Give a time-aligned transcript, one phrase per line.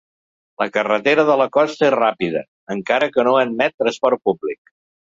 [0.63, 2.43] La carretera de la costa és ràpida,
[2.79, 4.79] encara que no admet transport públic.